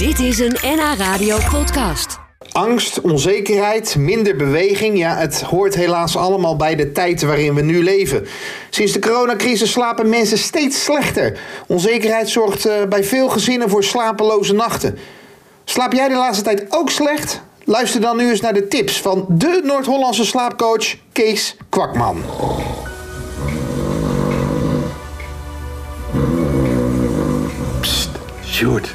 Dit 0.00 0.18
is 0.18 0.38
een 0.38 0.56
NH 0.62 0.98
Radio 0.98 1.38
podcast. 1.50 2.18
Angst, 2.52 3.00
onzekerheid, 3.00 3.96
minder 3.96 4.36
beweging. 4.36 4.98
Ja, 4.98 5.16
het 5.16 5.40
hoort 5.40 5.74
helaas 5.74 6.16
allemaal 6.16 6.56
bij 6.56 6.76
de 6.76 6.92
tijd 6.92 7.22
waarin 7.22 7.54
we 7.54 7.60
nu 7.60 7.82
leven. 7.82 8.26
Sinds 8.70 8.92
de 8.92 8.98
coronacrisis 8.98 9.70
slapen 9.70 10.08
mensen 10.08 10.38
steeds 10.38 10.84
slechter. 10.84 11.38
Onzekerheid 11.66 12.28
zorgt 12.28 12.66
eh, 12.66 12.84
bij 12.88 13.04
veel 13.04 13.28
gezinnen 13.28 13.68
voor 13.68 13.84
slapeloze 13.84 14.54
nachten. 14.54 14.98
Slaap 15.64 15.92
jij 15.92 16.08
de 16.08 16.14
laatste 16.14 16.44
tijd 16.44 16.66
ook 16.68 16.90
slecht? 16.90 17.40
Luister 17.64 18.00
dan 18.00 18.16
nu 18.16 18.30
eens 18.30 18.40
naar 18.40 18.54
de 18.54 18.68
tips 18.68 19.00
van 19.00 19.26
de 19.28 19.60
Noord-Hollandse 19.64 20.24
slaapcoach 20.24 20.94
Kees 21.12 21.56
Kwakman. 21.68 22.22
Sjoerd, 28.44 28.94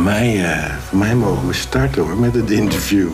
voor 0.00 0.10
mij, 0.10 0.44
eh, 0.44 0.64
voor 0.88 0.98
mij 0.98 1.14
mogen 1.14 1.46
we 1.46 1.52
starten 1.52 2.02
hoor 2.02 2.16
met 2.16 2.34
het 2.34 2.50
interview. 2.50 3.08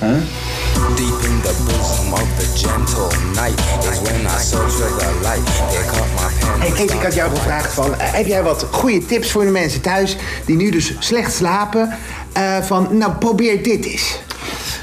Deep 0.00 1.20
in 1.22 1.40
the 1.40 1.54
bosom 1.66 2.12
of 2.12 2.28
the 2.38 2.66
gentle 2.66 3.18
night 3.34 3.58
is 3.92 4.00
when 4.00 4.20
I 4.20 4.42
search 4.42 4.72
for 4.72 4.98
the 4.98 5.18
light. 5.22 5.44
Pick 5.70 6.00
up 6.00 6.06
my 6.14 6.28
pen. 6.40 6.60
Hey 6.60 6.70
Kees, 6.70 6.92
ik 6.92 7.02
had 7.02 7.14
jou 7.14 7.30
gevraagd 7.30 7.74
van, 7.74 7.98
eh, 7.98 8.12
heb 8.12 8.26
jij 8.26 8.42
wat 8.42 8.66
goede 8.70 9.06
tips 9.06 9.30
voor 9.30 9.44
de 9.44 9.50
mensen 9.50 9.80
thuis 9.80 10.16
die 10.46 10.56
nu 10.56 10.70
dus 10.70 10.94
slecht 10.98 11.32
slapen? 11.32 11.90
Eh, 12.32 12.62
van, 12.62 12.88
nou 12.98 13.12
probeer 13.12 13.62
dit 13.62 13.84
eens. 13.84 14.18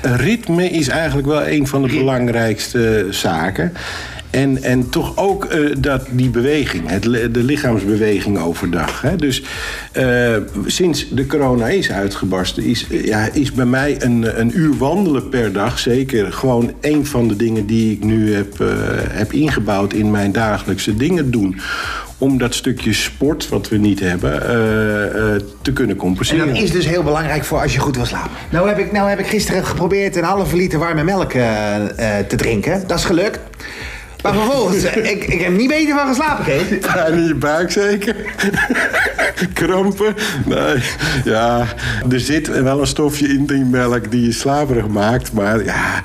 Ritme 0.02 0.70
is 0.70 0.88
eigenlijk 0.88 1.27
wel 1.27 1.48
een 1.48 1.68
van 1.68 1.82
de 1.82 1.88
belangrijkste 1.88 3.08
zaken. 3.10 3.74
En, 4.31 4.63
en 4.63 4.90
toch 4.90 5.17
ook 5.17 5.45
eh, 5.45 5.59
dat, 5.77 6.02
die 6.12 6.30
beweging, 6.30 6.90
het, 6.90 7.03
de 7.03 7.44
lichaamsbeweging 7.44 8.40
overdag. 8.40 9.02
Hè? 9.02 9.16
Dus 9.16 9.44
eh, 9.91 10.35
sinds 10.66 11.09
de 11.09 11.26
corona 11.26 11.67
is 11.67 11.91
uitgebarsten, 11.91 12.63
is, 12.63 12.88
eh, 12.90 13.05
ja, 13.05 13.30
is 13.34 13.52
bij 13.52 13.66
mij 13.66 13.95
een, 13.99 14.40
een 14.40 14.57
uur 14.57 14.77
wandelen 14.77 15.29
per 15.29 15.54
dag 15.54 15.79
zeker 15.79 16.34
gewoon 16.34 16.73
een 16.82 17.05
van 17.05 17.27
de 17.27 17.35
dingen 17.35 17.65
die 17.65 17.91
ik 17.91 18.04
nu 18.04 18.34
heb, 18.34 18.60
eh, 18.60 18.68
heb 19.10 19.34
ingebouwd 19.34 19.93
in 19.93 20.12
mijn 20.12 20.32
dagelijkse 20.32 20.95
dingen 20.95 21.32
doen. 21.32 21.60
Om 22.18 22.38
dat 22.38 22.54
stukje 22.55 22.93
sport, 22.93 23.49
wat 23.49 23.70
we 23.70 23.77
niet 23.77 23.99
hebben, 23.99 24.48
eh, 24.48 25.05
eh, 25.35 25.41
te 25.62 25.73
kunnen 25.73 25.95
En 25.95 26.01
compenseren. 26.01 26.48
dat 26.48 26.57
is 26.57 26.71
dus 26.71 26.85
heel 26.88 27.04
belangrijk 27.04 27.43
voor 27.43 27.62
als 27.62 27.73
je 27.73 27.79
goed 27.79 27.95
wil 27.95 28.05
slapen. 28.05 28.32
Nou 28.49 28.68
heb 28.68 28.77
ik, 28.77 28.91
nou 28.91 29.10
heb 29.10 29.20
ik 29.20 29.27
gisteren 29.27 29.66
geprobeerd 29.66 30.16
een 30.16 30.23
halve 30.23 30.55
liter 30.55 30.79
warme 30.79 31.04
melk 31.04 31.34
eh, 31.34 31.76
eh, 32.20 32.26
te 32.27 32.35
drinken. 32.35 32.84
Dat 32.88 32.98
is 32.98 33.05
gelukt. 33.05 33.40
Maar 34.24 34.34
vervolgens, 34.34 34.84
eh, 34.84 35.12
ik, 35.12 35.24
ik 35.24 35.41
heb 35.41 35.52
niet 35.58 35.68
beter 35.68 35.96
van 35.96 36.08
geslapen, 36.08 36.46
Kees. 36.46 36.64
Pijn 36.94 37.14
in 37.14 37.27
je 37.27 37.36
buik 37.36 37.72
zeker? 37.72 38.16
Krampen? 39.54 40.16
Nee, 40.46 40.76
ja. 41.24 41.66
Er 42.12 42.20
zit 42.20 42.62
wel 42.62 42.80
een 42.80 42.88
stofje 42.88 43.28
in 43.28 43.46
die 43.46 43.66
melk 43.66 44.12
die 44.12 44.26
je 44.26 44.32
slaperig 44.32 44.88
maakt. 44.88 45.34
Maar 45.34 45.63
ja, 45.63 46.02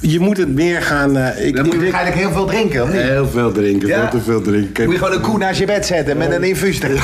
je 0.00 0.20
moet 0.20 0.36
het 0.36 0.54
meer 0.54 0.82
gaan... 0.82 1.16
eh, 1.16 1.46
ik, 1.46 1.56
Dan 1.56 1.64
moet 1.64 1.74
je 1.74 1.78
ik- 1.80 1.92
waarschijnlijk 1.92 2.22
heel 2.22 2.32
veel 2.32 2.46
drinken, 2.46 2.82
of 2.82 2.88
niet? 2.92 3.00
Heel 3.00 3.28
veel 3.28 3.52
drinken, 3.52 3.88
Ja? 3.88 4.00
veel 4.10 4.18
te 4.20 4.24
veel 4.24 4.40
drinken. 4.42 4.84
Moet 4.84 4.92
je 4.92 4.98
gewoon 4.98 5.14
een 5.14 5.20
koe 5.22 5.38
naast 5.38 5.58
je 5.58 5.66
bed 5.66 5.86
zetten 5.86 6.16
met 6.16 6.32
een 6.32 6.42
infuus 6.44 6.80
erin. 6.82 6.96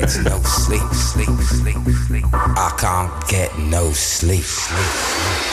It's 0.00 0.16
no 0.22 0.40
sleep, 0.42 0.82
sleep, 1.12 1.28
sleep, 1.60 1.76
sleep. 2.08 2.24
I 2.34 2.74
can't 2.76 3.10
get 3.26 3.50
no 3.70 3.90
sleep, 3.92 4.42
sleep. 4.44 5.51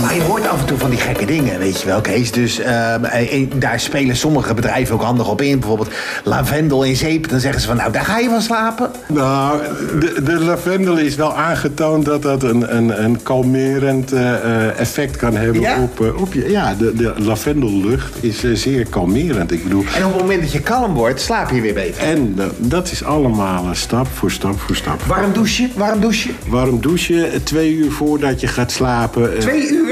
Maar 0.00 0.14
je 0.14 0.22
hoort 0.22 0.48
af 0.48 0.60
en 0.60 0.66
toe 0.66 0.78
van 0.78 0.90
die 0.90 0.98
gekke 0.98 1.24
dingen, 1.24 1.58
weet 1.58 1.80
je 1.80 1.86
wel, 1.86 2.00
Kees. 2.00 2.32
Dus 2.32 2.58
ehm, 2.58 3.04
eh, 3.04 3.46
daar 3.54 3.80
spelen 3.80 4.16
sommige 4.16 4.54
bedrijven 4.54 4.94
ook 4.94 5.02
handig 5.02 5.28
op 5.28 5.40
in. 5.42 5.58
Bijvoorbeeld 5.58 5.90
lavendel 6.24 6.82
in 6.84 6.96
zeep. 6.96 7.28
Dan 7.28 7.40
zeggen 7.40 7.60
ze 7.60 7.66
van, 7.66 7.76
nou, 7.76 7.92
daar 7.92 8.04
ga 8.04 8.18
je 8.18 8.28
van 8.28 8.42
slapen. 8.42 8.90
Nou, 9.08 9.60
de, 10.00 10.22
de 10.22 10.32
lavendel 10.40 10.96
is 10.98 11.14
wel 11.14 11.34
aangetoond 11.36 12.04
dat 12.04 12.22
dat 12.22 12.42
een, 12.42 12.76
een, 12.76 13.04
een 13.04 13.22
kalmerend 13.22 14.12
eh, 14.12 14.32
eh, 14.34 14.78
effect 14.80 15.16
kan 15.16 15.36
hebben 15.36 15.60
Ja? 15.60 15.76
op, 15.82 16.14
op 16.18 16.32
je. 16.32 16.50
Ja, 16.50 16.74
de, 16.78 16.94
de 16.94 17.12
lavendellucht 17.16 18.16
is 18.20 18.42
zeer 18.52 18.86
kalmerend. 18.90 19.52
Ik 19.52 19.62
bedoel, 19.62 19.84
En 19.96 20.04
op 20.04 20.12
het 20.12 20.20
moment 20.20 20.40
dat 20.40 20.52
je 20.52 20.60
kalm 20.60 20.94
wordt, 20.94 21.20
slaap 21.20 21.50
je 21.50 21.60
weer 21.60 21.74
beter. 21.74 22.02
en 22.02 22.36
dat 22.56 22.90
is 22.90 23.04
allemaal 23.04 23.64
stap 23.72 24.06
voor 24.14 24.30
stap 24.30 24.60
voor 24.60 24.76
stap. 24.76 25.02
Warm 25.02 25.32
douchen, 25.32 25.70
warm 25.76 26.00
douchen. 26.00 26.30
Warm 26.48 26.80
douchen 26.80 27.42
twee 27.44 27.74
uur 27.74 27.90
voordat 27.90 28.40
je 28.40 28.46
gaat 28.46 28.72
slapen. 28.72 29.38
Twee 29.38 29.68
uur? 29.70 29.89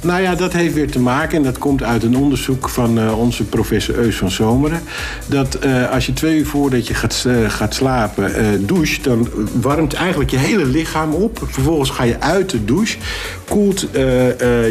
Nou 0.00 0.22
ja, 0.22 0.34
dat 0.34 0.52
heeft 0.52 0.74
weer 0.74 0.90
te 0.90 1.00
maken, 1.00 1.36
en 1.36 1.42
dat 1.42 1.58
komt 1.58 1.82
uit 1.82 2.02
een 2.02 2.16
onderzoek 2.16 2.68
van 2.68 2.98
eh, 2.98 3.18
onze 3.18 3.44
professor 3.44 3.94
Eus 3.94 4.16
van 4.16 4.30
Zomeren. 4.30 4.80
Dat 5.26 5.54
eh, 5.54 5.90
als 5.90 6.06
je 6.06 6.12
twee 6.12 6.38
uur 6.38 6.46
voordat 6.46 6.86
je 6.86 6.94
gaat, 6.94 7.24
eh, 7.26 7.50
gaat 7.50 7.74
slapen 7.74 8.66
doucht, 8.66 9.04
dan 9.04 9.28
warmt 9.60 9.94
eigenlijk 9.94 10.30
je 10.30 10.36
hele 10.36 10.64
lichaam 10.64 11.14
op. 11.14 11.38
Vervolgens 11.46 11.90
ga 11.90 12.02
je 12.02 12.20
uit 12.20 12.50
de 12.50 12.64
douche, 12.64 12.98
koelt 13.48 13.86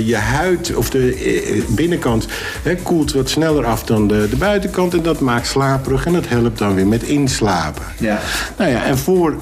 je 0.05 0.15
huid, 0.15 0.75
of 0.75 0.89
de 0.89 1.63
binnenkant, 1.67 2.27
hè, 2.63 2.75
koelt 2.75 3.13
wat 3.13 3.29
sneller 3.29 3.65
af 3.65 3.83
dan 3.83 4.07
de, 4.07 4.27
de 4.29 4.35
buitenkant. 4.35 4.93
En 4.93 5.03
dat 5.03 5.19
maakt 5.19 5.47
slaperig 5.47 6.05
en 6.05 6.13
dat 6.13 6.27
helpt 6.27 6.57
dan 6.57 6.75
weer 6.75 6.87
met 6.87 7.03
inslapen. 7.03 7.83
Ja. 7.97 8.19
Nou 8.57 8.71
ja, 8.71 8.83
en 8.83 8.97
voor 8.97 9.35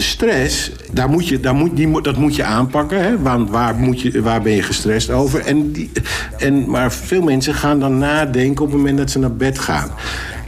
stress, 0.00 0.70
daar 0.92 1.08
moet 1.08 1.28
je, 1.28 1.40
daar 1.40 1.54
moet, 1.54 1.76
die, 1.76 1.88
moet- 1.88 2.04
dat 2.04 2.16
moet 2.16 2.36
je 2.36 2.44
aanpakken. 2.44 3.02
Hè? 3.02 3.18
Want 3.22 3.50
waar, 3.50 3.74
moet 3.74 4.00
je, 4.00 4.22
waar 4.22 4.42
ben 4.42 4.52
je 4.52 4.62
gestrest 4.62 5.10
over? 5.10 5.40
En 5.46 5.72
die, 5.72 5.90
en, 6.38 6.70
maar 6.70 6.92
veel 6.92 7.22
mensen 7.22 7.54
gaan 7.54 7.80
dan 7.80 7.98
nadenken 7.98 8.64
op 8.64 8.68
het 8.70 8.76
moment 8.76 8.98
dat 8.98 9.10
ze 9.10 9.18
naar 9.18 9.32
bed 9.34 9.58
gaan. 9.58 9.90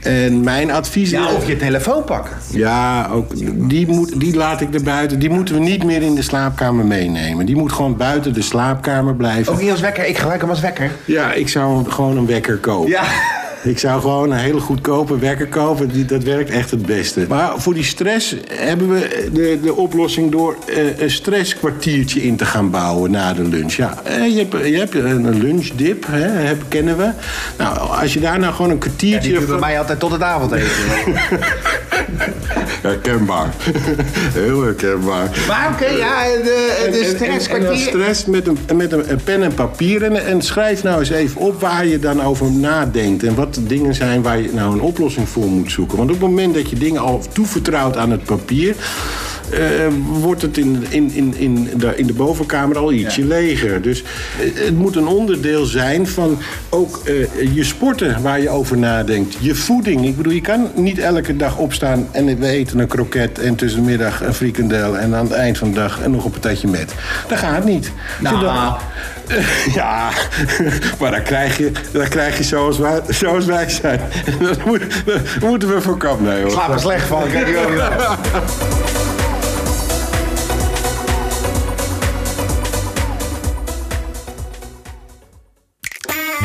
En 0.02 0.40
mijn 0.40 0.70
advies 0.70 1.10
Ja, 1.10 1.28
is... 1.28 1.34
of 1.34 1.46
je 1.46 1.56
telefoon 1.56 2.04
pakken. 2.04 2.36
Ja, 2.52 3.08
ook, 3.12 3.30
die, 3.68 3.86
moet, 3.86 4.20
die 4.20 4.36
laat 4.36 4.60
ik 4.60 4.74
er 4.74 4.82
buiten. 4.82 5.18
Die 5.18 5.30
moeten 5.30 5.54
we 5.54 5.60
niet 5.60 5.84
meer 5.84 6.02
in 6.02 6.14
de 6.14 6.22
slaapkamer 6.22 6.84
meenemen. 6.84 7.46
Die 7.46 7.56
moet 7.56 7.72
gewoon 7.72 7.96
buiten 7.96 8.32
de 8.32 8.42
slaapkamer 8.42 9.14
blijven. 9.14 9.52
Ook 9.52 9.60
niet 9.60 9.70
als 9.70 9.80
wekker. 9.80 10.06
Ik 10.06 10.18
gebruik 10.18 10.40
hem 10.40 10.50
als 10.50 10.60
wekker. 10.60 10.90
Ja, 11.04 11.32
ik 11.32 11.48
zou 11.48 11.90
gewoon 11.90 12.16
een 12.16 12.26
wekker 12.26 12.56
kopen. 12.56 12.90
Ja. 12.90 13.02
Ik 13.62 13.78
zou 13.78 14.00
gewoon 14.00 14.30
een 14.30 14.38
hele 14.38 14.60
goedkope 14.60 15.18
wekker 15.18 15.46
kopen. 15.46 15.88
Die, 15.88 16.04
dat 16.04 16.22
werkt 16.22 16.50
echt 16.50 16.70
het 16.70 16.86
beste. 16.86 17.24
Maar 17.28 17.52
voor 17.56 17.74
die 17.74 17.84
stress 17.84 18.36
hebben 18.48 18.88
we 18.88 19.28
de, 19.32 19.58
de 19.62 19.74
oplossing 19.74 20.30
door 20.30 20.56
eh, 20.66 21.00
een 21.00 21.10
stresskwartiertje 21.10 22.22
in 22.22 22.36
te 22.36 22.44
gaan 22.44 22.70
bouwen 22.70 23.10
na 23.10 23.32
de 23.32 23.42
lunch. 23.42 23.72
Ja, 23.72 23.94
eh, 24.04 24.34
je, 24.34 24.38
hebt, 24.38 24.66
je 24.66 24.76
hebt 24.76 24.94
een 24.94 25.38
lunchdip, 25.38 26.06
hè, 26.06 26.28
heb, 26.28 26.62
kennen 26.68 26.96
we. 26.96 27.10
Nou, 27.58 27.78
als 27.78 28.12
je 28.12 28.20
daar 28.20 28.38
nou 28.38 28.54
gewoon 28.54 28.70
een 28.70 28.76
Ja, 28.76 28.82
kwartiertje... 28.82 29.30
die 29.30 29.38
doet 29.38 29.48
bij 29.48 29.58
mij 29.58 29.78
altijd 29.78 29.98
tot 29.98 30.10
het 30.10 30.22
avondeten. 30.22 30.68
Herkenbaar. 32.82 33.54
Heel 34.32 34.62
herkenbaar. 34.62 35.44
maar 35.48 35.70
oké, 35.72 35.86
ja, 35.86 36.22
de, 36.24 36.82
En- 36.84 36.92
de 36.92 37.24
en- 37.24 37.66
en- 37.66 37.78
stress 37.78 38.24
met 38.24 38.46
een, 38.46 38.58
met 38.76 38.92
een, 38.92 39.10
een 39.10 39.20
pen 39.24 39.42
en 39.42 39.54
papier. 39.54 40.02
En, 40.02 40.26
en 40.26 40.42
schrijf 40.42 40.82
nou 40.82 40.98
eens 40.98 41.10
even 41.10 41.40
op 41.40 41.60
waar 41.60 41.86
je 41.86 41.98
dan 41.98 42.22
over 42.22 42.50
nadenkt. 42.50 43.22
En 43.22 43.34
wat 43.34 43.54
de 43.54 43.66
dingen 43.66 43.94
zijn 43.94 44.22
waar 44.22 44.40
je 44.40 44.50
nou 44.52 44.72
een 44.72 44.80
oplossing 44.80 45.28
voor 45.28 45.46
moet 45.46 45.72
zoeken. 45.72 45.96
Want 45.98 46.10
op 46.10 46.20
het 46.20 46.28
moment 46.28 46.54
dat 46.54 46.70
je 46.70 46.76
dingen 46.76 47.00
al 47.00 47.22
toevertrouwt 47.32 47.96
aan 47.96 48.10
het 48.10 48.24
papier. 48.24 48.76
Eh, 49.52 49.60
wordt 50.20 50.42
het 50.42 50.58
in, 50.58 50.84
in, 50.88 51.10
in, 51.12 51.34
in, 51.36 51.70
de, 51.76 51.92
in 51.96 52.06
de 52.06 52.12
bovenkamer 52.12 52.78
al 52.78 52.92
ietsje 52.92 53.24
leger. 53.24 53.82
Dus 53.82 54.02
eh, 54.02 54.64
het 54.64 54.76
moet 54.76 54.96
een 54.96 55.06
onderdeel 55.06 55.64
zijn 55.64 56.06
van 56.06 56.38
ook 56.68 57.00
eh, 57.04 57.54
je 57.54 57.64
sporten 57.64 58.22
waar 58.22 58.40
je 58.40 58.48
over 58.48 58.78
nadenkt. 58.78 59.36
Je 59.40 59.54
voeding. 59.54 60.06
Ik 60.06 60.16
bedoel, 60.16 60.32
je 60.32 60.40
kan 60.40 60.70
niet 60.74 60.98
elke 60.98 61.36
dag 61.36 61.56
opstaan 61.56 62.08
en 62.10 62.38
we 62.38 62.46
eten 62.46 62.78
een 62.78 62.86
kroket 62.86 63.38
en 63.38 63.54
tussen 63.54 63.80
de 63.80 63.86
middag 63.90 64.22
een 64.22 64.34
frikandel 64.34 64.98
en 64.98 65.14
aan 65.14 65.24
het 65.24 65.32
eind 65.34 65.58
van 65.58 65.68
de 65.68 65.74
dag 65.74 66.06
nog 66.06 66.24
een 66.24 66.30
patatje 66.30 66.68
met. 66.68 66.94
Dat 67.28 67.38
gaat 67.38 67.64
niet. 67.64 67.90
Nou. 68.20 68.36
Zodat- 68.36 68.80
ja, 69.74 70.08
maar 71.00 71.10
dan 71.10 71.22
krijg 71.22 71.58
je, 71.58 71.70
dan 71.92 72.08
krijg 72.08 72.36
je 72.38 72.44
zoals, 72.44 72.78
wij, 72.78 73.00
zoals 73.08 73.44
wij 73.44 73.68
zijn. 73.68 74.00
Dat, 74.40 74.64
moet, 74.64 74.80
dat 75.04 75.20
moeten 75.40 75.74
we 75.74 75.80
voorkomen. 75.80 76.24
Nee, 76.24 76.36
hoor. 76.36 76.46
Ik 76.46 76.52
slaap 76.52 76.72
er 76.72 76.80
slecht 76.80 77.06
van. 77.06 77.22
Ik 77.26 77.32